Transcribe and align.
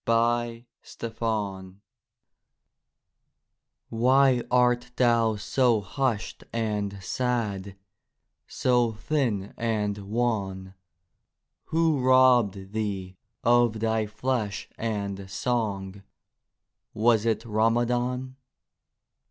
FROM 0.03 0.65
THE 0.97 1.11
ARABIC 1.21 1.75
Why 3.89 4.41
art 4.49 4.89
thou 4.95 5.35
so 5.35 5.81
hushed 5.81 6.43
and 6.51 6.97
sad, 7.03 7.75
So 8.47 8.93
thin 8.93 9.53
and 9.57 9.99
wan? 9.99 10.73
Who 11.65 11.99
robbed 11.99 12.73
thee 12.73 13.17
of 13.43 13.79
thy 13.79 14.07
flesh 14.07 14.69
and 14.75 15.29
song,— 15.29 16.01
Was 16.95 17.27
it 17.27 17.41
Ramadhan? 17.45 18.37